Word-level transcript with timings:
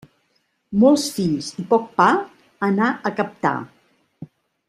Molts 0.83 1.03
fills 1.17 1.49
i 1.63 1.65
poc 1.73 1.85
pa, 1.99 2.09
anar 2.71 2.89
a 3.11 3.15
captar. 3.21 3.55